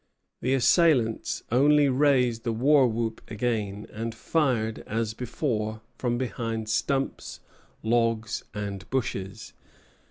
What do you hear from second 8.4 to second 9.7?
and bushes.